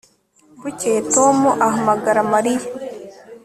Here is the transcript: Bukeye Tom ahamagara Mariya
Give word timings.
Bukeye 0.61 0.99
Tom 1.13 1.37
ahamagara 1.67 2.19
Mariya 2.33 2.61